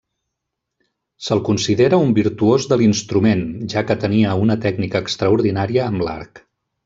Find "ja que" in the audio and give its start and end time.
3.75-3.99